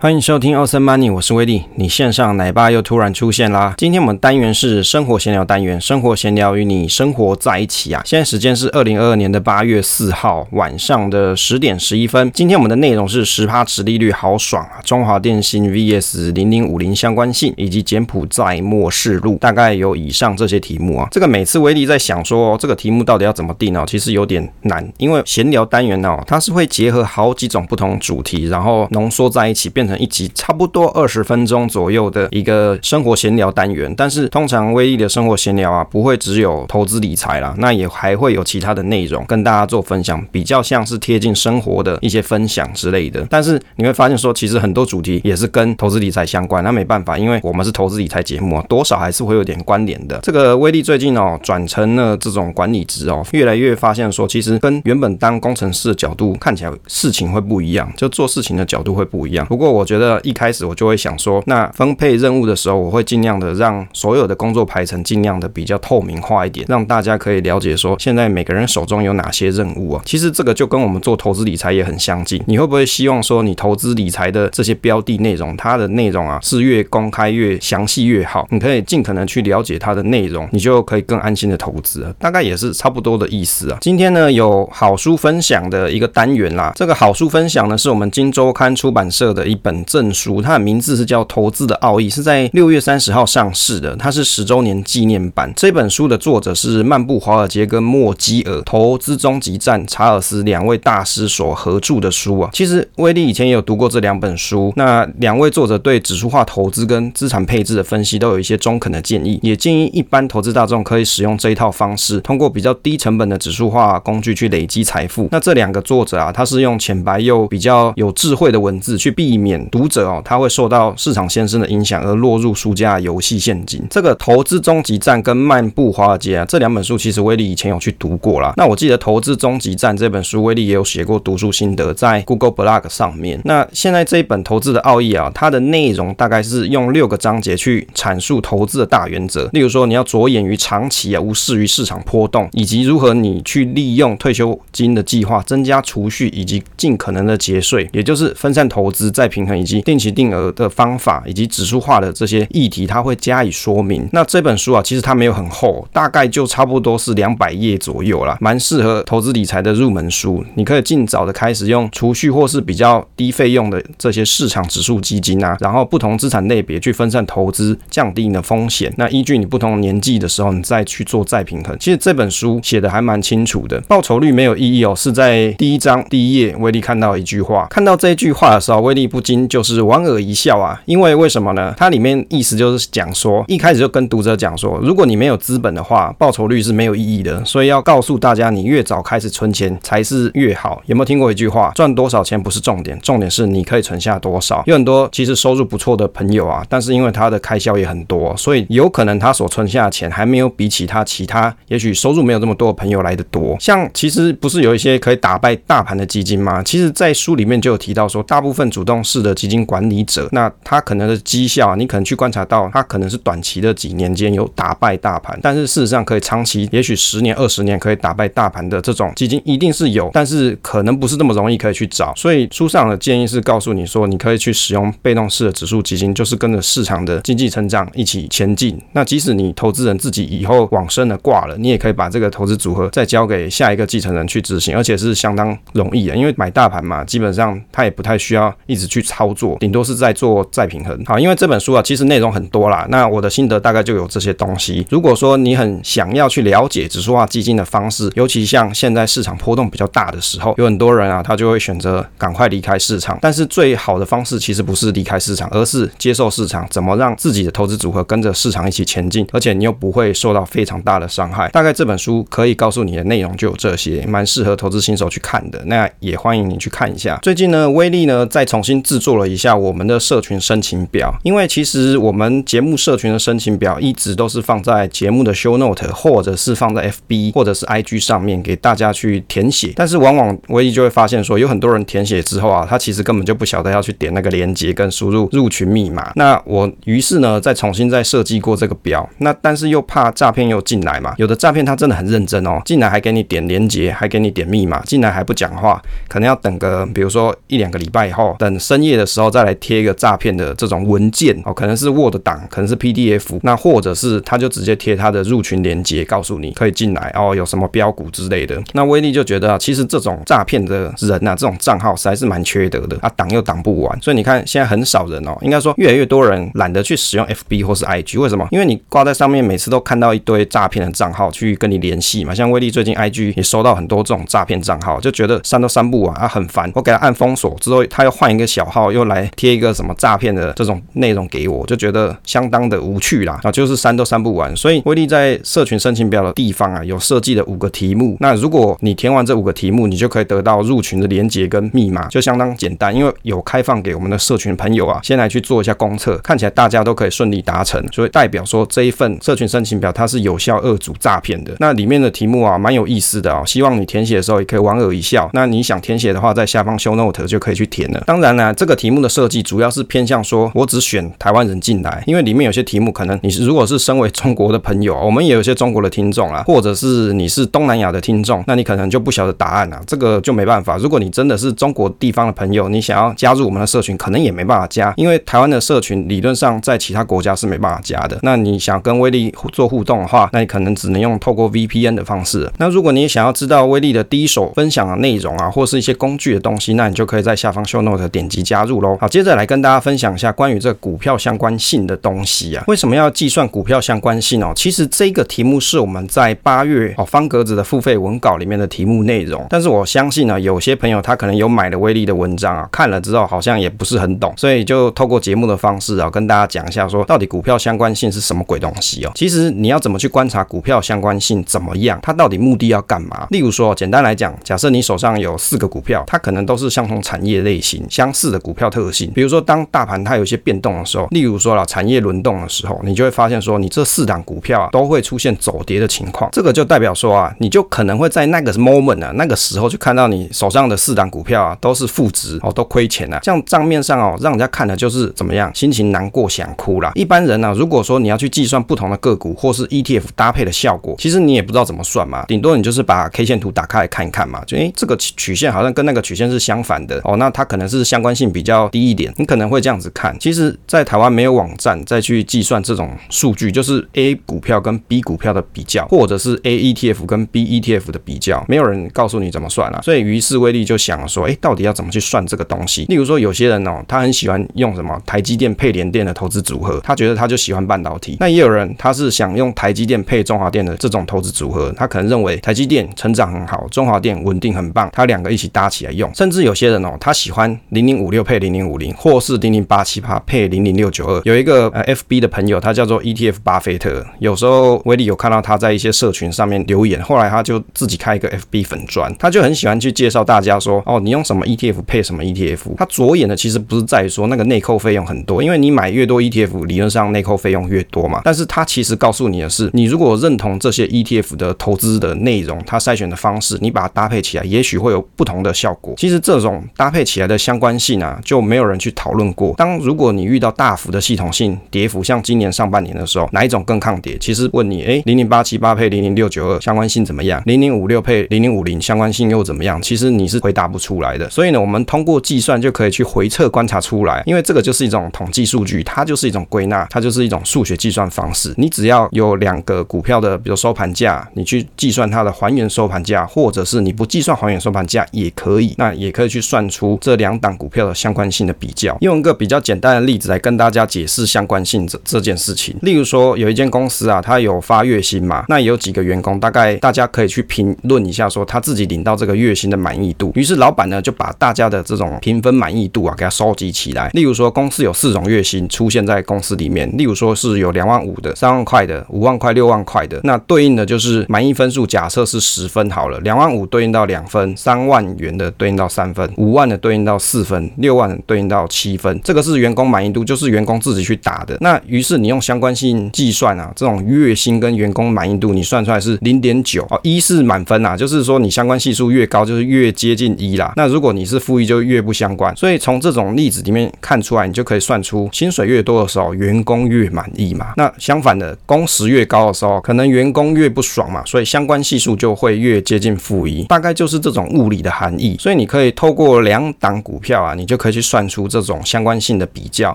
[0.00, 1.64] 欢迎收听 Awesome Money，我是威利。
[1.74, 3.74] 你线上奶爸又突然出现啦！
[3.76, 8.00] 今天我们单元是生活闲聊单元，生活闲聊与你生活在一起啊。
[8.04, 12.30] 现在时间是二零二二年的八月四号晚上的十点十一分。
[12.32, 14.78] 今天我们的内容是十趴殖利率好爽啊！
[14.84, 21.08] 中华电信 VS 零零五零相关性以及柬埔寨末世录，大概有以上这些题目啊。
[21.10, 23.82] 这个每次威利在想说这个题目到底要怎么定呢？
[23.88, 29.87] 其实有点难，因为闲聊单元呢，它是会结合好几种不同主题，然后浓缩在一起变。
[29.88, 43.26] 成一集差不多二十分钟左右的一个生活闲聊单元，但是通常威利的生活闲聊啊，不会只有投资理财啦，那也还会有其他的内容跟大家做分享，比较像是贴近生活的一些分享之类的。
[43.30, 50.18] 但是你会发现说，其实很多主题也是跟投资理财相关，那没办法，因为我们是投资理财节目啊，多少还是会有点关联的。
[50.22, 59.46] 这个威利最近哦转成了这种管理职哦，越来越发现说，其实跟原本当工程师的角度看起来事情会不一样，就做事情的角度会不一样。
[59.46, 70.02] 不过我我觉得一开始我就会想说，那分配任务的时候，我会尽量的让所有的工作排程尽量的比较透明化一点，让大家可以了解说，现在每个人手中有哪些任务啊。
[70.04, 72.42] 其实这个就跟我们做投资理财也很相近。
[72.46, 78.46] 你会不会希望说，你投资理财的这些标的内容，它的内容啊是越公开越详细越好？
[78.50, 82.12] 你可以尽可能去了解它的内容，你就可以更安心的投资啊。
[82.18, 83.78] 大概也是差不多的意思啊。
[83.80, 90.08] 今天呢有好书分享的一个单元啦，这个好书分享呢是我们金周刊出版社的一本本证。
[90.10, 95.52] 书，它的名字是叫《投资的奥义》，是在六月三十号上市的，它是十周年纪念版。
[95.54, 102.50] 这本书的作者是漫步华尔街跟莫基尔投资终极战查尔斯两位大师所合著的书啊。
[102.52, 115.28] 其实威利以前也有读过这两本书，那两位作者对指数化投资跟资产配置的分析都有一些中肯的建议，也建议一般投资大众可以使用这一套方式，通过比较低成本的指数化工具去累积财富。
[115.30, 120.08] 那这两个作者啊，他是用浅白又比较有智慧的文字去避免读者。
[120.08, 123.84] 哦，他会受到市场先生的影响而落入输家游戏陷阱。
[123.90, 128.54] 这个投资终极战跟漫步华尔街啊，这两本书其实威力以前有去读过啦。
[128.56, 133.40] 那我记得投资终极战这本书，威力也有写过读书心得在 Google Blog 上面。
[133.44, 139.48] 那现在这一本投资的奥义啊，它的内容大概是用六个章节去阐述投资的大原则。
[139.52, 149.78] 例如说，你要着眼于长期啊，无视于市场波动，以及如何你去利用退休金的计划增加储蓄，以及尽可能的节税，也就是分散投资再平以及。
[149.82, 154.08] 定期定额的方法以及指数化的这些议题，它会加以说明。
[154.12, 160.44] 那这本书啊，其实它没有很厚，大概就差不多是两百页左右啦，蛮适合投资理财的入门书。
[160.56, 168.92] 你可以尽早的开始用储蓄或是比较低费用的这些市场指数基金啊，然后不同资产类别去分散投资，降低你的风险。
[168.96, 171.76] 那依据你不同年纪的时候，你再去做再平衡。
[171.78, 179.78] 其实这本书写的还蛮清楚的，报酬率没有意义哦，是在第一章第一页，威利看到一句话，看到这句话的时候，威利不禁就是。
[179.88, 181.72] 莞尔一笑啊，因为为什么呢？
[181.78, 187.42] 它里面意思就是讲说，一开始就跟读者讲说，如果你没有资本的话，报酬率是没有意义的。
[187.44, 190.82] 所以要告诉大家，你越早开始存钱才是越好。
[190.86, 191.72] 有没有听过一句话？
[191.74, 194.62] 赚多少钱不是重点，重点是你可以存下多少。
[194.66, 203.56] 有很多其实收入不错的朋友啊，但是因为他的开销也很多，所以有可能他所存下的钱还没有比起他其他也许收入没有这么多的朋友来的多。
[203.58, 206.62] 像其实不是有一些可以打败大盘的基金吗？
[206.62, 209.58] 其实，在书里面就有提到说，大部分主动式的的基金。
[209.68, 222.14] 管理者，那他可能的绩效，你可能去观察到，他可能是短期的几年间有打败大盘，但是事实上可以长期，也许十年、二十年可以打败大盘的这种基金一定是有，但是可能不是那么容易可以去找。
[222.16, 228.80] 所以书上的建议是告诉你说，你可以去使用被动式的指数基金，就是跟着市场的经济成长一起前进。
[228.92, 239.56] 那即使你投资人自己以后往生了挂了，你也可以把这个投资组合再交给下一个继承人去执行，而且是相当容易的，因为买大盘嘛，基本上他也不太需要一直去操作。
[239.58, 242.86] 顶多是在做再平衡，好，因为这本书啊，其实内容很多啦。
[242.88, 244.86] 那我的心得大概就有这些东西。
[244.88, 253.18] 如果说你很想要去了解指数化基金的方式，尤其像现在市场波动比较大的时候，有很多人啊，他就会选择赶快离开市场。
[253.20, 261.48] 但是最好的方式其实不是离开市场，而是接受市场，怎么让自己的投资组合跟着市场一起前进，而且你又不会受到非常大的伤害。
[261.48, 265.60] 大概这本书可以告诉你的内容就有这些，蛮适合投资新手去看的。
[265.66, 267.18] 那也欢迎你去看一下。
[267.22, 269.88] 最近呢，威利呢再重新制作了一下我们。
[269.88, 286.12] 的社群申请表，因为其实我们节目社群的申请表一直都是放在节目的 show note，或者是放在 FB 或者是 IG 上面给大家去填写，但是往往威利就会发现说，有很多人填写之后啊，他其实根本就不晓得要去点那个链接跟输入入群密码。
[286.16, 298.87] 那我于是呢，再重新再设计过这个表，那但是又怕诈骗又进来嘛，有的诈骗他真的很认真哦，进来还给你点链接，还给你点密码，进来还不讲话，可能要等个比如说一两个礼拜以后，等深夜。
[298.88, 308.60] 页的时候再来贴一个诈骗的这种文件哦，可能是 Word 档，可能是 PDF，那或者是他就直接贴他的入群链接，告诉你可以进来哦，有什么标股之类的。
[308.72, 314.00] 那威力就觉得啊，其实这种诈骗的人呐、啊，这种账号实在是蛮缺德的啊，挡又挡不完。
[314.00, 318.46] 所以你看现在很少人哦，应该说越来越多人懒得去使用 FB 或是 IG，为什么？
[318.50, 322.34] 因为你挂在上面，每次都看到一堆诈骗的账号去跟你联系嘛。
[322.34, 326.70] 像威力最近 IG 也收到很多这种诈骗账号，就觉得删都删不完啊，很烦。
[326.74, 334.54] 我给他按封锁之后，他又换一个小号，哦又来贴一个什么诈骗的这种内容给我，就觉得相当的无趣啦啊，就是删都删不完。
[334.56, 338.16] 所以威力在社群申请表的地方啊，有设计了五个题目。
[338.20, 342.94] 那如果你填完这五个题目，你就可以得到入群的连接跟密码，就相当简单。
[342.94, 351.54] 因为有开放给我们的社群朋友啊，先来去做一下公测，看起来大家都可以顺利达成，所以代表说这一份社群申请表它是有效遏阻诈骗的。
[351.58, 355.28] 那里面的题目啊，蛮有意思的啊，希望你填写的时候也可以莞尔一笑。
[355.32, 358.02] 那你想填写的话，在下方 show note 就可以去填了。
[358.06, 370.76] 当然呢，这 个题目的设计主要是偏向说，我只选台湾人进来，因为里面有些题目可能你如果是身为中国的朋友，我们也有些中国的听众啊，或者是你是东南亚的听众，那你可能就不晓得答案啊，这个就没办法。
[370.76, 378.18] 如果你真的是中国地方的朋友，你想要加入我们的社群，可能也没办法加，因为台湾的社群理论上在其他国家是没办法加的。
[378.22, 382.50] 那你想跟威力做互动的话，那你可能只能用透过 VPN 的方式。
[382.58, 388.96] 那如果你想要知道威力的第一手分享的内容啊，或是一些工具的东西，那你就可以在下方 Show Note 点击加加入喽。
[389.00, 392.64] 好，接着来跟大家分享一下关于这股票相关性的东西啊。
[392.66, 394.52] 为什么要计算股票相关性哦？
[394.56, 409.12] 其实这个题目是我们在八月哦方格子的付费文稿里面的题目内容，但是我相信呢，有些朋友他可能有买了威力的文章啊，看了之后好像也不是很懂，所以就透过节目的方式啊，跟大家讲一下说，到底股票相关性是什么鬼东西哦？
[409.14, 411.98] 其实你要怎么去观察股票相关性怎么样？
[412.02, 413.26] 它到底目的要干嘛？
[413.30, 419.12] 例如说，简单来讲，假设你手上有四个股票，它可能都是相同产业类型、相似的股股票特性。
[419.14, 426.30] 比如说，当大盘它有些变动的时候，例如说了产业轮动的时候，你就会发现说，你这四档股票啊都会出现走跌的情况。
[426.32, 436.90] 这个就代表说啊，你就可能会在那个 moment 啊，那个时候就看到你手上的四档股票啊都是负值哦，都亏钱啊，这样账面上哦，让人家看的就是怎么样，心情难过想哭啦。
[436.94, 450.16] 一般人呢、啊，如果说你要去计算不同的个股或是 ETF 搭配的效果，其实你也不知道怎么算嘛，顶多你就是把 K 线图打开来看一看嘛，就诶、这个曲线好像跟那个曲线是相反的哦，那它可能是相关性比比较低一点，你可能会这样子看。
[450.20, 459.80] 其实，在台湾没有网站再去计算这种数据，就是 A 股票跟 B 股票的比较，或者是 A ETF 跟 B ETF 的比较，没有人告诉你怎么算啊。
[459.82, 462.84] 所以于是威力就想说，诶、到底要怎么去算这个东西？
[462.84, 468.16] 例如说，有些人哦，他很喜欢用什么台积电配联电的投资组合，他觉得他就喜欢半导体。
[468.20, 476.08] 那也有人他是想用台积电配中华电的这种投资组合，他可能认为台积电成长很好，中华电稳定很棒，他两个一起搭起来用。
[476.14, 481.18] 甚至有些人哦，他喜欢零零五六配零零五零，或是零零八七八配零零六九二。
[481.24, 492.76] 有一个呃 FB 的朋友，他叫做 ETF 巴菲特，有时候威力有看到他在一些社群上面留言，后来他就自己开一个 FB 粉专，他就很喜欢去介绍大家说，哦，你用什么 ETF 配什么 ETF。
[492.76, 498.20] 他着眼的其实不是在于说那个内扣费用很多，因为你买越多 ETF，理论上内扣费用越多嘛。
[498.26, 505.94] 但是他其实告诉你的是，你如果认同这些 ETF 的投资的内容，它筛选的方式，你把它搭配起来，也许会有不同的效果。
[505.96, 509.54] 其实这种搭配起来的相关性啊，啊就没有人去讨论过。
[509.56, 514.16] 当如果你遇到大幅的系统性跌幅，像今年上半年的时候，哪一种更抗跌？
[514.18, 517.42] 其实问你，诶，零零八七八配零零六九二相关性怎么样？
[517.46, 519.80] 零零五六配零零五零相关性又怎么样？
[519.82, 521.28] 其实你是回答不出来的。
[521.30, 528.54] 所以呢，我们通过计算就可以去回测观察出来，因为这个就是一种统计数据，它就是一种归纳，它就是一种数学计算方式。
[528.56, 538.96] 你只要有两个股票的，比如收盘价，你去计算它的还原收盘价，或者是你不计算还原收盘价也可以，那也可以去算出这两档股票的相关性的比较。
[539.00, 542.76] 用一个比较简单的例子来跟大家解释相关性这这件事情。
[542.82, 550.30] 例如说，有一间公司啊，它有发月薪嘛，那有几个员工，大概大家可以去评论一下，说他自己领到这个月薪的满意度。
[550.36, 554.10] 于是老板呢，就把大家的这种评分满意度啊，给它收集起来。
[554.12, 569.18] 例如说，公司有四种月薪出现在公司里面，例如说是有两万五的、三万块的、五万块、六万块的，那对应的就是满意分数，假设是十分好了，两万五对应到两分，三万元的对应到三分，五万的对应到四分，六六万对应到七分。
[569.24, 571.56] 这个是员工满意度，就是员工自己去打的。
[571.62, 580.74] 那于是你用相关性计算啊，这种月薪跟员工满意度，你算出来是零点九哦，一是满分啊，就是说你相关系数越高，就是越接近一啦。
[580.76, 582.54] 那如果你是负一，就越不相关。
[582.54, 587.72] 所以从这种例子里面看出来，你就可以算出薪水越多的时候，员工越满意嘛。
[587.76, 591.22] 那相反的，工时越高的时候，可能员工越不爽嘛。
[591.24, 595.36] 所以相关系数就会越接近负一，大概就是这种物理的含义。
[595.40, 599.94] 所以你可以透过两档股票啊，你就可以去算出这种相关性的比较。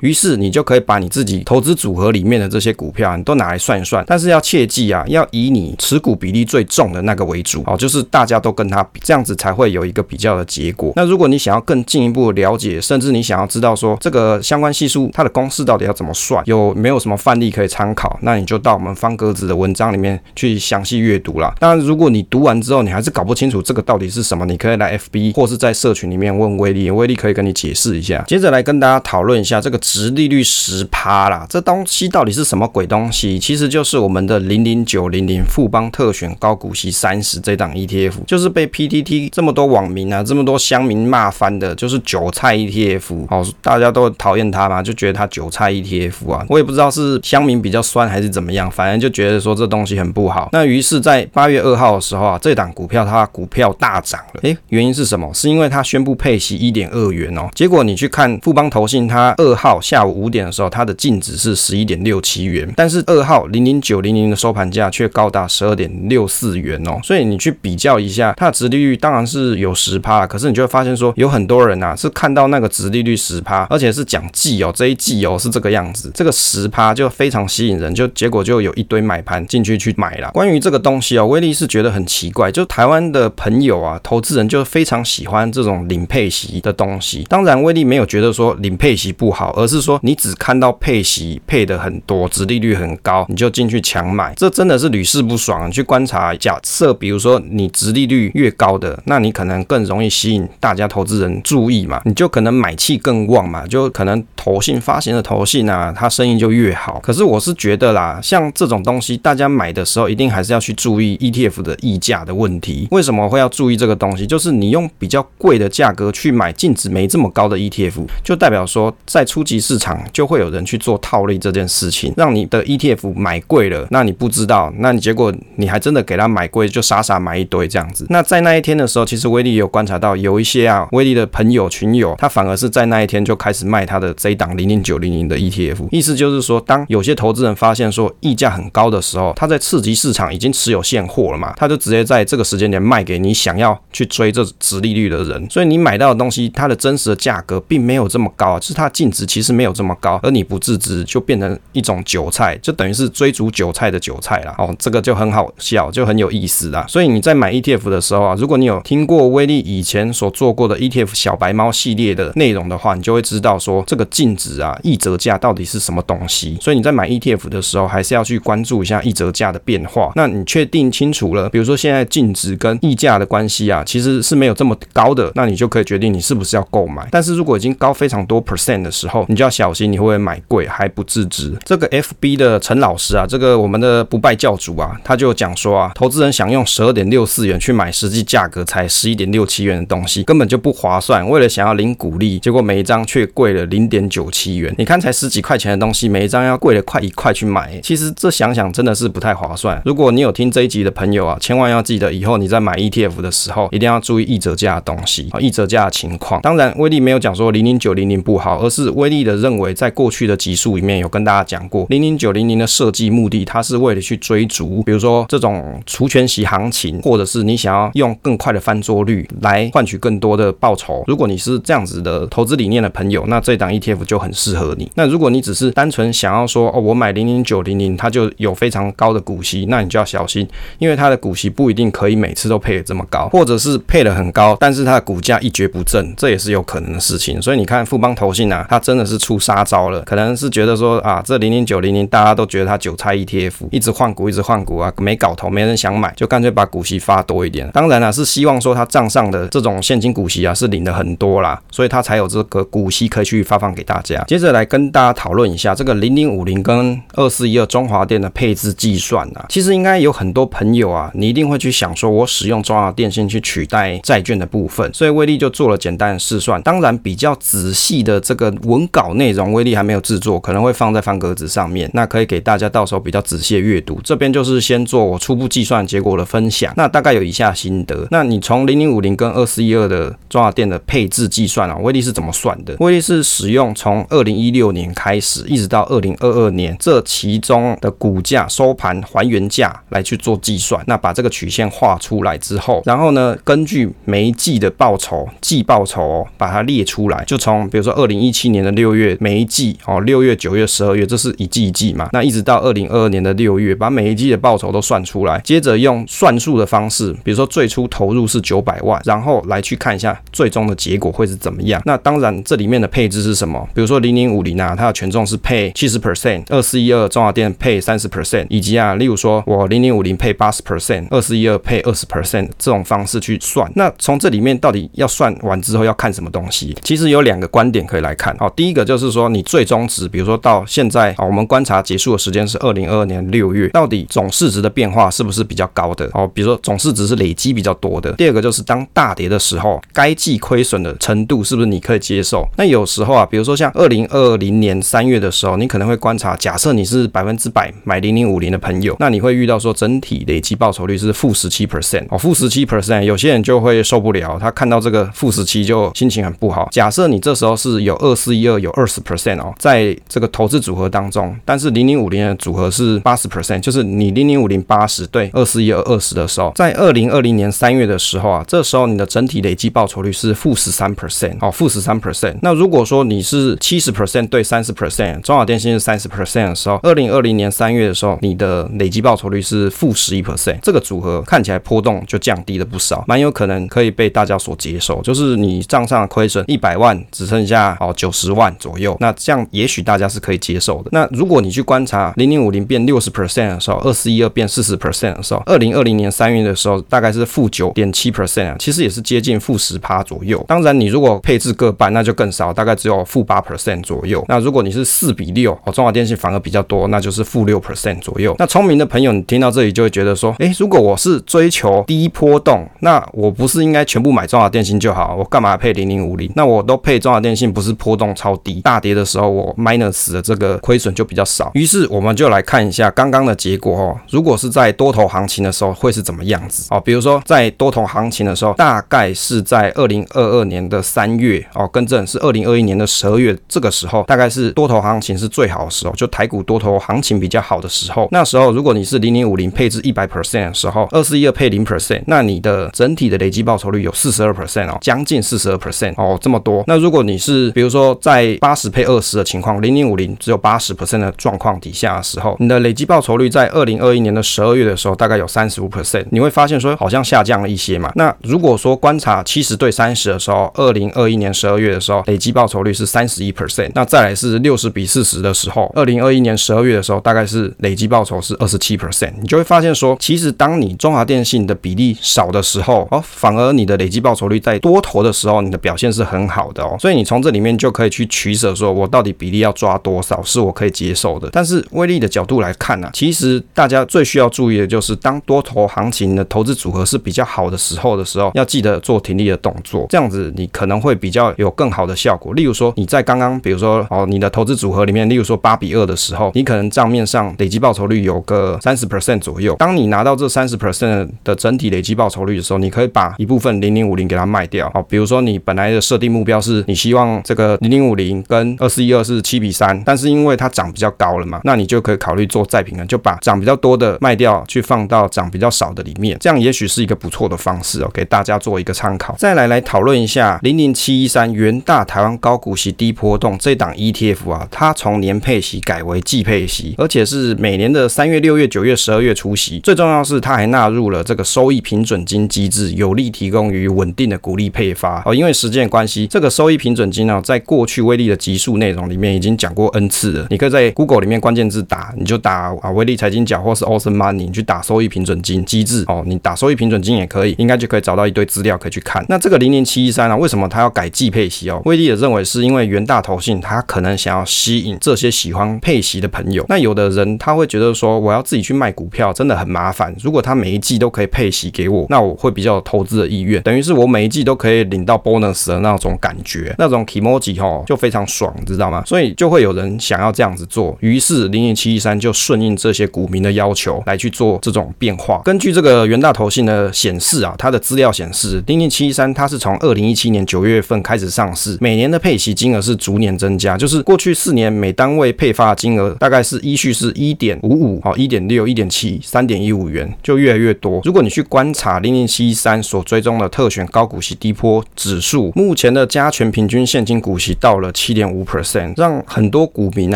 [0.01, 4.03] 于是你就可以把你自己投资组合里面的这些股票，你都拿来算一算。
[4.07, 10.93] 但是要切记啊，要以你持股比例最重的那个为主哦，就是大家都跟它比，这样子才会有一个比较的结果。
[10.95, 21.53] 那如果你想要更进一步了解，甚至你想要知道说这个相关系数它的公式到底要怎么算，有没有什么范例可以参考，那你就到我们方格子的文章里面去详细阅读啦。
[21.59, 28.24] 当然，如果你读完之后你还是搞不清楚这个到底是什么，你可以来 FB 或是在社群里面问威力，威力可以跟你解释一下。
[28.27, 33.39] 接着来跟大家讨论一下这个殖利率十趴啦，这东西到底是什么鬼东西？
[33.39, 43.27] 其实就是我们的零零九零零富邦特选高股息三十这档 ETF，就是被 PTT 这么多网民啊，这么多乡民骂翻的，就是韭菜 ETF。
[43.27, 50.50] 好，大家都讨厌它嘛，就觉得它韭菜 ETF 啊，我也不知道是乡民比较酸还是怎么样，反正就觉得说这东西很不好。
[50.51, 54.42] 那于是，在八月二号的时候啊，这档股票它股票大涨了。
[54.44, 55.32] 诶，原因是什么？
[55.34, 57.50] 是因为它宣布配息一点二元哦。
[57.63, 67.00] 结果你去看富邦投信，它二号下午五点的时候，它的净值是十一点六七元，但是二号零零九零零的收盘价却高达十二点六四元哦。
[67.01, 80.29] 所以你去比较一下，它的殖利率当然是有十趴，可是你就会发现说，有很多人啊是看到那个殖利率十趴，而且是讲季哦，这一季哦是这个样子，这个十趴就非常吸引人，就结果就有一堆买盘进去去买了。
[80.32, 87.25] 关于这个东西哦，威利是觉得很奇怪，就台湾的朋友啊，投资人就非常喜欢这种领配息的东西。
[87.29, 95.67] 当然，威利没有觉得说领配息不好，而是说你只看到配息配的很多，殖利率很高，你就进去抢买，这真的是屡试不爽。
[95.67, 107.00] 你去观察，假设比如说你殖利率越高的，那你可能更容易吸引大家投资人注意嘛，你就可能买气更旺嘛，就可能投信发行的投信啊，它生意就越好。
[107.01, 112.88] 可是我是觉得啦，像这种东西，大家买的时候一定还是要去注意 ETF 的溢价的问题。
[112.91, 114.25] 为什么会要注意这个东西？
[114.25, 128.05] 就是你用比较贵的价格去买净值没这么高高的 ETF，就代表说在初级市场就会有人去做套利这件事情，让你的 ETF 买贵了，那你不知道，那你结果你还真的给他买贵，就傻傻买一堆这样子。
[128.09, 154.53] 那在那一天的时候，其实威利也有观察到，有一些啊，威利的朋友群友，他反而是在那一天就开始卖他的这档零零九零零的 ETF，意思就是说，当有些投资人发现说溢价很高的时候，他在次级市场已经持有现货了嘛，他就直接在这个时间点卖给你想要去追这殖利率的人，所以你买到的东西，它的真实的价格并没有这么高，就是它净值其实没有这么高，而你不自知就变成一种韭菜，就等于是追逐韭菜的韭菜啦。
[154.58, 156.86] 哦，这个就很好笑，就很有意思啦。
[156.89, 166.58] 所以你在买 ETF 的时候啊，如果你有听过威利以前所做过的 ETF 小白猫系列的内容的话，你就会知道说这个净值啊、溢折价到底是什么东西。
[166.60, 170.12] 所以你在买 ETF 的时候，还是要去关注一下溢折价的变化。
[170.15, 177.08] 那你确定清楚了，比如说现在净值跟溢价的关系啊，其实是没有这么高的，那你就可以决定你是不是要购买。
[177.13, 181.55] 但是如果已经高非常多 percent 的时候，你就要小心，你会不会买贵还不自知。
[181.63, 191.29] 这个 FB 的陈老师啊，这个我们的不败教主啊，他就讲说啊，投资人想用十二点六四元去买实际价格才十一点六七元的东西，根本就不划算。
[191.29, 194.74] 为了想要领股利，结果每一张却贵了零点九七元。
[194.79, 199.79] 你看才十几块钱的东西，每一张要贵了快一块去买，其实这想想真的是不太划算。
[199.86, 206.41] 如果你有听这一集的朋友啊，千万要记得以后你在买 ETF 的时候，一定要注意一折价的东西啊，一折价的情况。
[206.41, 221.03] 当然，威力没有讲说零零九零零不好，而是威利的认为，在过去的集数里面有跟大家讲过，零零九零零的设计目的，它是为了去追逐，比如说这种除权息行情，或者是你想要用更快的翻桌率来换取更多的报酬。
[221.07, 224.89] 如果你是这样子的投资理念的朋友，那这档 ETF 就很适合你。
[224.95, 230.48] 那如果你只是单纯想要说哦，我买零零九零零，它就有非常高的股息，那你就要小心，
[230.79, 237.41] 因为它的股息不一定可以每次都配得这么高，或者是配得很高，但是它的股价一蹶不振，这也是有可能的事情。
[237.41, 247.69] 所以你看富邦投信啊，它真的是出杀招了，可能是觉得说啊，这零零九零零大家都觉得它韭菜 ETF，一直换股，一直换股啊，没搞头，没人想买，就干脆把股息发多一点。
[247.71, 254.23] 当然了，是希望说它账上的这种现金股息啊是领的很多啦，所以它才有这个股息可以去发放给大家。
[254.27, 266.62] 接着来跟大家讨论一下这个零零五零跟二四一二中华电的配置计算啊，其实应该有很多朋友啊，你一定会去想说，我使用中华电信去取代债券的部分，所以威力就做了简单的试算。
[266.62, 273.99] 当，比较仔细的这个文稿内容，威力还没有制作，可能会放在方格子上面，那可以给大家到时候比较仔细的阅读。
[274.03, 278.07] 这边就是先做我初步计算结果的分享，那大概有以下心得。
[278.11, 282.75] 那你从零零五零跟二四一二的中华电的配置计算啊，威力是怎么算的？
[282.79, 290.83] 威力是使用从二零一六年开始一直到二零二二年这其中的股价收盘还原价来去做计算。
[290.87, 296.73] 那把这个曲线画出来之后，然后呢，根据每一季的报酬季报酬哦，把它列。
[296.74, 311.82] 列出来，就从比如说二零一七年的六月每一季哦，六月、九月、十二月，这是一季一季嘛，那一直到二零二二年的六月，把每一季的报酬都算出来，接着用算数的方式，比如说最初投入是九百万，然后来去看一下最终的结果会是怎么样。
[311.86, 313.68] 那当然这里面的配置是什么？
[313.74, 323.72] 比如说零零五零啊，它的权重是配七十 percent，二四一二中华电配三十 percent，以及啊，例如说我零零五零配八十 percent，二四一二配二十 percent 这种方式去算。
[323.75, 326.62] 那从这里面到底要算完之后要看什么东西？
[326.84, 328.36] 其实有两个观点可以来看。
[328.39, 336.10] 哦，第一个就是说你最终值，比如说到现在啊，我们观察结束的时间是二零二二年六月，到底总市值的变化是不是比较高的？
[336.13, 338.12] 哦，比如说总市值是累积比较多的。
[338.13, 342.48] 第二个就是当大跌的时候，该季亏损的程度是不是你可以接受？
[342.58, 356.52] 那有时候啊，比如说像二零二零年三月的时候，你可能会观察，假设你是百分之百买零零五零的朋友，那你会遇到说整体累积报酬率是负十七 percent 哦，负十七 percent，有些人就会受不了，他看到这个负十七就心情很不好。
[356.72, 372.36] 假设你这时候是有二四一二有二十 percent 哦，在这个投资组合当中，但是零零五零的组合是八十 percent，就是你零零五零八十对二四一二二十的时候，在二零二零年三月的时候啊，这时候你的整体累计报酬率是负十三 percent 哦，负十三 percent。
[372.41, 390.89] 那如果说你是七十 percent 对三十 percent，中华电信是三十 percent 的时候，二零二零年三月的时候，你的累计报酬率是负十一 percent，这个组合看起来波动就降低了不少，蛮有可能可以被大家所接受，就是你账上的亏损一百万只剩下哦九十万左右，那这样也许大家是可以接受的。
[390.91, 400.43] 那如果你去观察零零五零变六十 percent 的时候，二四一二变四十 percent 的时候，二零二零年三月的时候大概是负九点七 percent 啊，其实也是接近负十趴左右。
[400.47, 404.23] 当然你如果配置各半，那就更少，大概只有负八 percent 左右。
[404.27, 408.35] 那如果你是四比六哦，中华电信反而比较多，那就是负六 percent 左右。
[408.39, 415.15] 那聪明的朋友，你听到这里就会觉得说，诶，如果我是追求低波动，那我不是应该全部买中华电信就好？
[415.15, 416.23] 我干嘛配零零五零？
[416.36, 421.51] 那我都配中华电信，不是波动超低，大跌的时候我 minus 的这个亏损就比较少。
[421.53, 423.98] 于是我们就来看一下刚刚的结果哦。
[424.09, 426.79] 如果是在多头行情的时候会是怎么样子哦？
[426.79, 438.07] 比如说在多头行情的时候，大概是在二零二二年的三月哦，更正是二零二一年的十二月，这个时候大概是多头行情是最好的时候，就台股多头行情比较好的时候。
[438.12, 446.63] 那时候如果你是零零五零配置一百 percent 的时候，二四一二配零 percent，那你的整体的累计报酬率有四十二 percent 哦，将近四十二 percent 哦，这么多。
[446.67, 457.91] 那如果你是比如说在八十配二十的情况，零零五零只有八十 percent 的状况底下的时候，你的累积报酬率在二零二一年的十二月的时候大概有三十五 percent，你会发现说好像下降了一些嘛。
[457.95, 476.75] 那如果说观察七十对三十的时候，二零二一年十二月的时候累积报酬率是三十一 percent，那再来是六十比四十的时候，二零二一年十二月的时候大概是累积报酬是二十七 percent，你就会发现说，其实当你中华电信的比例少的时候，哦，反而你的累积报酬率在多头的时候，你的表现是很好的哦。
[476.79, 481.29] 所以你从这里面就可以去取舍，说我到底比例要抓多少是我可以接受的。
[481.31, 492.33] 但是威力的角度来看呢、啊，其实大家最需要注意的就是，当多头行情的投资组合是比较好的时候的时候，要记得做停利的动作，这样子你可能会比较有更好的效果。
[492.33, 499.55] 例如说你在刚刚，比如说哦，你的投资组合里面，例如说八比二的时候，你可能账面上累积报酬率有个三十 percent 左右。
[499.59, 504.70] 当你拿到这三十 percent 的整体累积报酬率的时候，你可以把一部分零零五零给它卖掉。
[504.74, 519.16] 好，比如说你本来的设定目标是你希望这个零零五零跟二四一二是七比三，但是因为它涨比较高了嘛，那你就可以考虑做再平衡，就把涨比较多的卖掉，去放到涨比较少的里面，这样也许是一个不错的方式哦，给大家做一个参考。
[519.20, 529.60] 再来来讨论一下零零七一三元大台湾高股息低波动这档 ETF 啊，它从年配息改为季配息，而且是每年的三月、六月、九月、十二月除息。
[529.60, 535.14] 最重要是它还纳入了这个收益平准金机制，有利提供于稳定的股利配发哦。
[535.14, 540.27] 因为时间关系，这个收益平准金呢，在过去威力的集数内容里面已经讲过 N 次了。
[540.29, 549.05] 你可以在 Google 里面关键字打，你就打啊威力财经角或是 Awesome Money，你去打收益平准金机制哦，你打收益平准金也可以，应该就可以找到一堆资料可以去看。
[549.09, 551.61] 那这个零零七一三啊，为什么它要改季配息哦？
[551.65, 556.46] 威力也认为是因为元大投信它可能想要吸引这些喜欢配息的朋友。
[556.50, 559.96] 那有的人他会觉得说，我要自己去卖股票真的很麻烦。
[560.01, 563.41] 如果他每一季都可以配息给我，那我会比较有投资的意愿。
[563.43, 568.83] 等于是我每一季都可以领到 bonus 的那那种感觉，那种 kimoji 吼就非常爽，知道吗？
[568.86, 570.77] 所以就会有人想要这样子做。
[570.81, 575.20] 于是零零七一三就顺应这些股民的要求来去做这种变化。
[575.25, 590.81] 根据这个元大投信的显示啊，它的资料显示，零零七一三它是从二零一七年九月份开始上市，每年的配息金额是逐年增加，就是过去四年每单位配发金额大概是依序是一点五五、好一点六、一点七、三点一五元，就越来越多。
[590.83, 599.95] 如果你去观察零零七一三所追踪的特选高股息低波指数，目前前的加权平均现金股息到了七点五 percent，让很多股民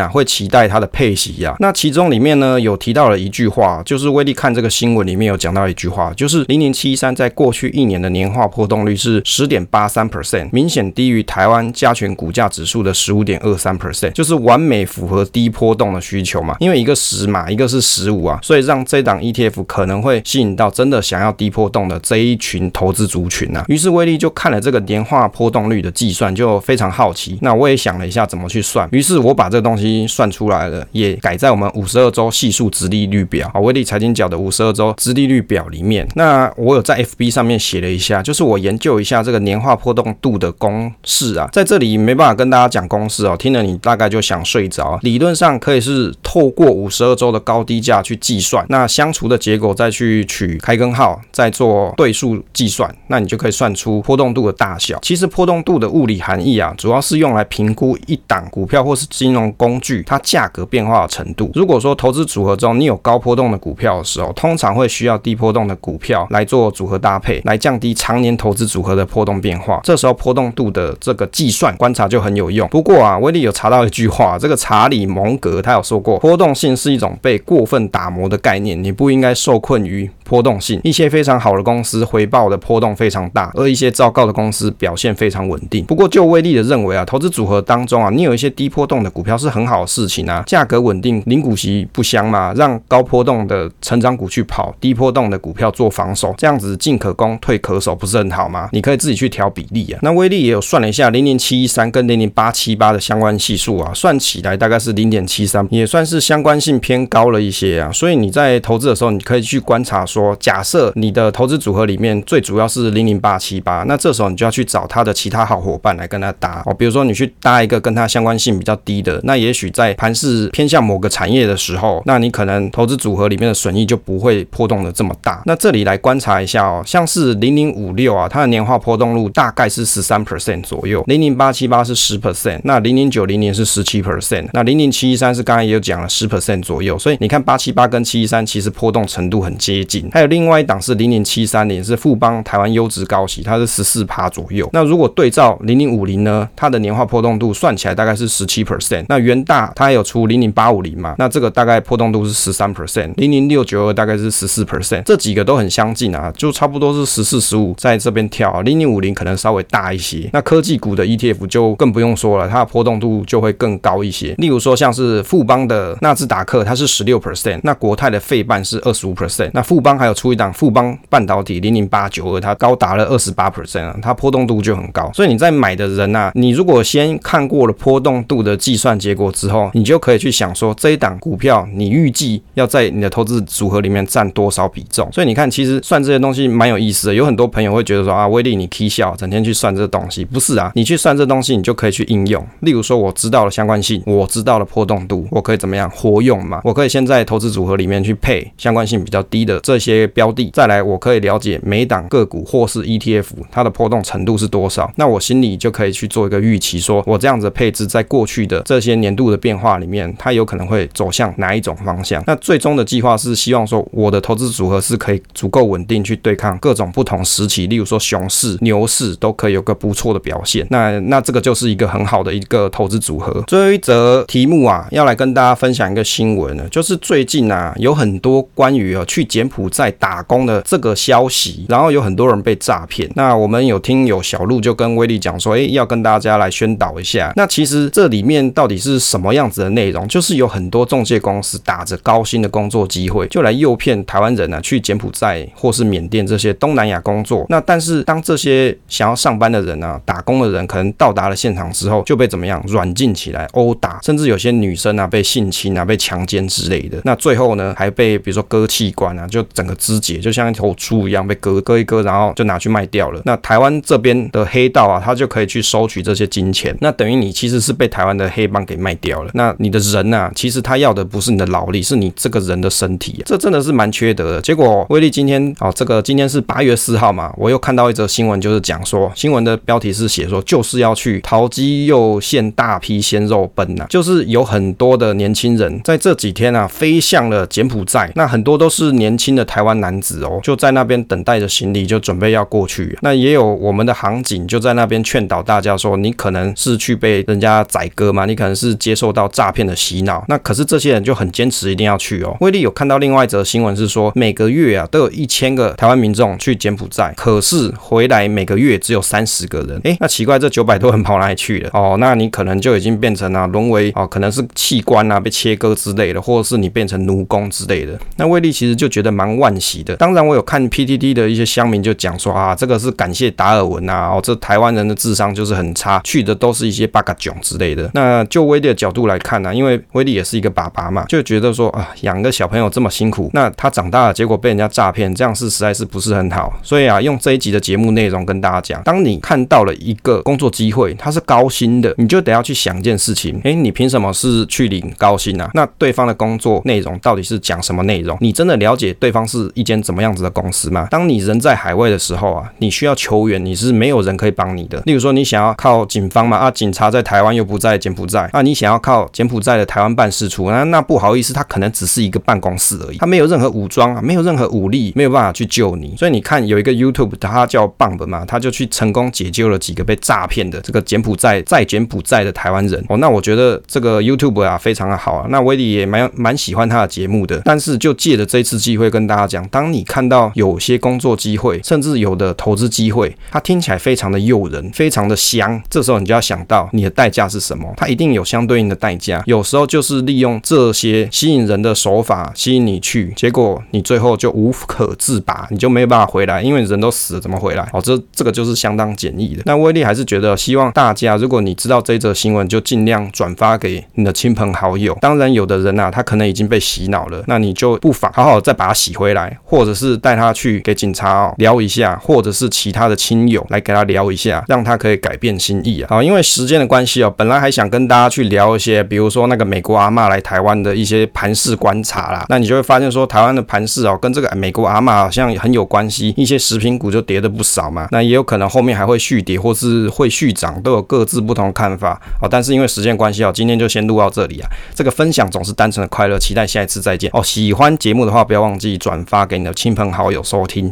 [0.00, 1.54] 啊会期待它的配息啊。
[1.60, 16.56] 那其中里面呢有提到了一句话，就是威力看这个新闻里面有讲到一句话，就是零零七三在过去一年的年化波动率是十点八三 percent，明显低于台湾加权股价指数的十五点二三 percent，就是完美符合低波动的需求嘛。
[16.60, 23.62] 因为一个十嘛，一个是十五啊，所以让这档 ETF 可能会吸引到真的想要低波动的这一群投资族群啊。
[23.68, 27.38] 于是威力就看了这个年化波动率的计算，就非常好奇。
[27.40, 36.06] 那我也想了一下怎么去算，于是我把这个东西算出来了，也改在我们五十二周系数殖利率表啊，威力财经角的五十二周殖利率表里面。
[36.14, 44.98] 那我有在 FB 上面写了一下，就是我研究一下这个年化波动度的公式啊，在这里没办法跟大家讲公式哦，听了你大概就想睡着。
[45.02, 54.98] 理论上可以是透过五十二周的高低价去计算，那相除的结果再去取开根号，再做对数计算，那你就可以算出波动度的大小。
[55.02, 61.48] 其实波动度的物理含义啊，主要是用来评估一档股票或是金融工具它价格变化的程度。
[61.54, 69.80] 如果说投资组合中你有高波动的股票的时候，通常会需要低波动的股票来做组合搭配，来降低常年投资组合的波动变化。
[69.84, 72.68] 这时候波动度的这个计算观察就很有用。
[72.70, 80.78] 不过啊，威力有查到一句话，这个查理蒙格他有说过，波动性是一种被过分打磨的概念，你不应该受困于波动性。
[80.84, 85.84] 一些非常好的公司回报的波动非常大，而一些糟糕的公司表现非常稳定。
[85.86, 92.52] 不过就威力的认为啊，投资组合当中啊，你有一些低波动的股票是很好的事情啊，价格稳定，零股息不香吗？
[92.54, 98.68] 让高波动的成长股去跑，低波动的股票做防守，这样子进可攻，退可守，不是很好吗？
[98.72, 99.98] 你可以自己去调比例啊。
[100.02, 107.90] 那威力也有算了一下，零零七一三跟零零八七八的相关系数啊，算起来大概是零点七三，也算是相关性偏高了一些啊。
[107.92, 116.74] 所以你在投资的时候，你可以去观察说，说假设你的投资组合里面最主要是零零八七八，那这时候你就要去找它的其他好伙伴来跟它搭哦。
[116.74, 125.42] 比如说你去搭一个跟它相关性比较低的，那也许在盘势偏向某个产业的时候，那你可能投资组合里面的损益就不会波动的这么大。
[125.46, 136.98] 那这里来观察一下哦，像是零零五六啊，它的年化波动率大概是十三 percent 左右，零零八七八是十 percent，那零零九零零是十七 percent，那零零七一三是刚才也有讲了十 percent 左右。
[136.98, 140.07] 所以你看八七八跟七一三其实波动程度很接近。
[140.12, 144.68] 还有另外一档是零零七三零，是富邦台湾优质高息，它是十四趴左右。
[144.72, 149.04] 那如果对照零零五零呢，它的年化波动度算起来大概是十七 percent。
[149.08, 158.60] 那元大它有出零零八五零嘛，那这个大概波动度是十三 percent，零零六九二大概是十四 percent，这几个都很相近啊，就差不多是十四十五在这边跳。
[158.62, 160.28] 零零五零可能稍微大一些。
[160.32, 164.34] 那科技股的 ETF 就更不用说了，它的波动度就会更高一些。
[164.38, 175.10] 例如说像是富邦的纳斯达克，它是十六 percent，那国泰的费半是二十五 percent，那富邦还有出一档富邦半导体零零八九二，它高达了二十八 percent 啊，它波动度就很高。
[175.12, 185.08] 所以你在买的人啊，你如果先看过了波动度的计算结果之后，你就可以去想说这一档股票你预计要在你的投资组合里面占多少比重。
[185.12, 187.14] 所以你看，其实算这些东西蛮有意思的。
[187.14, 190.72] 有很多朋友会觉得说啊，威力你 K 笑，整天去算这东西，不是啊？
[190.74, 192.44] 你去算这东西，你就可以去应用。
[192.60, 196.60] 例如说，我知道了相关性，我知道了波动度，我可以怎么样活用嘛？
[196.64, 212.22] 我可以先在投资组合里面去配相关性比较低的这些些标的，再来我可以了解每档个股或是 ETF 它的波动程度是多少，那我心里就可以去做一个预期，说我这样子配置在过去的这些年度的变化里面，它有可能会走向哪一种方向？
[212.26, 220.66] 那最终的计划是希望说我的投资组合是可以足够稳定去对抗各种不同时期，例如说熊市、牛市都可以有个不错的表现。
[220.70, 223.42] 那那这个就是一个很好的一个投资组合。
[223.46, 233.10] 最后一则题目啊，要来跟大家分享一个新闻呢，就是最近啊有很多关于啊去柬埔在打工的这个消息，然后有很多人被诈骗。
[233.14, 237.32] 那我们有听有小路就跟威力讲说，诶，要跟大家来宣导一下。
[237.36, 240.06] 那其实这里面到底是什么样子的内容？
[240.08, 247.46] 就是有很多中介公司打着高薪的工作机会，就来诱骗台湾人啊去柬埔寨或是缅甸这些东南亚工作。
[247.48, 256.98] 那但是当这些想要上班的人啊，打工的人可能到达了现场之后，就被怎么样软禁起来殴打，甚至有些女生啊被性侵啊被强奸之类的。
[257.04, 263.20] 那最后呢还被比如说割器官啊，就整个肢解，就像一头猪一样被割割一割，然后就拿去卖掉了。
[263.24, 266.72] 那台湾这边的黑道啊，他就可以去收取这些金钱。
[266.80, 269.32] 那等于你其实是被台湾的黑帮给卖掉了。
[269.34, 273.20] 那你的人啊，其实他要的不是你的劳力，是你这个人的身体。
[273.26, 274.40] 这真的是蛮缺德的。
[274.40, 288.12] 结果威力今天哦，这个今天是八月四号嘛，我又看到一则新闻，就是讲说新闻的标题是写说就是要去桃机又现大批鲜肉奔呐，就是有很多的年轻人在这几天啊飞向了柬埔寨。
[288.14, 292.96] 那很多都是年轻的台湾男子哦，就在那边等待着行李，就准备要过去。
[293.00, 300.22] 那也有我们的航警就在那边劝导大家说，你可能是去被人家宰割嘛，你可能是接受到诈骗的洗脑。
[300.28, 302.36] 那可是这些人就很坚持一定要去哦。
[302.40, 309.80] 威力有看到另外一则新闻是说，每个月啊都有一千个台湾民众去柬埔寨，可是回来每个月只有三十个人。
[309.84, 311.70] 诶，那奇怪，这九百多人跑哪里去了？
[311.72, 317.98] 哦，那你可能就已经变成了沦为哦，可能是器官啊被切割之类的，或者是你变成奴工之类的。
[318.16, 319.96] 那威力其实就觉得蛮万喜的。
[319.96, 327.90] 当然，我有看 PTT 的一些乡民就讲说啊，这个是感谢达尔文啊，哦，这台湾人的智商就是很差，去的都是一些八嘎囧之类的。
[327.94, 336.52] 那就威力的角度来看呢，因为威力也是一个爸爸嘛，就觉得说啊，养个小朋友这么辛苦，那他长大了结果被人家诈骗，这样是实在是不是很好。
[336.62, 345.50] 所以啊，用这一集的节目内容跟大家讲，当你看到了一个工作机会，它是高薪的，你就得要去想一件事情，诶，你凭什么是去领高薪啊？
[345.54, 348.16] 那对方的工作内容到底是讲什么内容？
[348.20, 350.88] 你真的了解对方是一间怎么样子的公司嘛？
[350.90, 354.82] 当你人在海外的时候啊，你需要求援，你是没有人可以帮你的。
[354.86, 365.94] 例如说，你想要靠警方嘛，啊，警察在台湾又不在柬埔寨，啊，你想要靠柬埔寨的台湾办事处，那那不好意思，他可能只是一个办公室而已，他没有任何武装啊，没有任何武力，没有办法去救你。
[365.96, 372.82] 所以你看，有一个 YouTube，他叫 Bumb 嘛，他就去成功解救了几个被诈骗的这个柬埔寨在柬埔寨的台湾人。
[372.88, 375.26] 哦，那我觉得这个 YouTube 啊，非常的好啊。
[375.28, 387.72] 那威利也蛮蛮喜欢他的节目的，但是就借着这次机会跟大他讲，当你看到有些工作机会，甚至有的投资机会，它听起来非常的诱人，非常的香，这时候你就要想到你的代价是什么？
[387.76, 389.22] 它一定有相对应的代价。
[389.26, 397.68] 有时候就是利用这些吸引人的手法吸引你去，结果你最后就无可自拔，你就没有办法回来，因为人都死了，怎么回来？
[397.72, 399.42] 哦，这这个就是相当简易的。
[399.44, 404.96] 那威力还是觉得，希望大家，如果你知道这则新闻，就尽量转发给你的亲朋好友。
[405.00, 415.86] 当然，有的人啊，他可能已经被洗脑了，那你就不妨好好再把他洗回回来，或者是带他去给警察聊一下，或者是其他的亲友来给他聊一下，让他可以改变心意啊。
[415.88, 427.88] 好，因为时间的关系哦，本来还想跟大家去聊一些，比如说那个美国阿嬷来台湾的一些盘势观察啦，那你就会发现说，台湾的盘势哦，跟这个美国阿嬷好像很有关系，一些食品股就跌的不少嘛。
[427.90, 432.28] 那也有可能后面还会续跌，或是会续涨，都有各自不同的看法哦。
[432.30, 434.50] 但是因为时间关系哦，今天就先录到这里啊。
[434.74, 437.22] 这个分享总是单纯的快乐，期待下一次再见哦。
[437.22, 440.66] 喜欢节目的话，不要忘记转转发给你的亲朋好友收听。